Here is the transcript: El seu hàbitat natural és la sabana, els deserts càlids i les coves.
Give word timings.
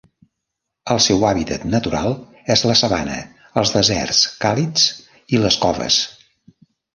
El 0.93 1.01
seu 1.07 1.25
hàbitat 1.31 1.67
natural 1.73 2.15
és 2.55 2.63
la 2.69 2.77
sabana, 2.79 3.19
els 3.63 3.75
deserts 3.77 4.23
càlids 4.47 4.89
i 5.37 5.43
les 5.45 5.61
coves. 5.67 6.01